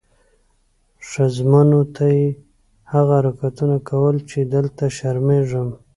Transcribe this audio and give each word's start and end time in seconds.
ښځمنو 1.09 1.81
ته 1.95 2.05
یې 2.17 2.27
هغه 2.93 3.13
حرکتونه 3.19 3.77
کول 3.89 4.15
چې 4.29 4.39
دلته 4.53 4.83
شرمېږم. 4.97 5.69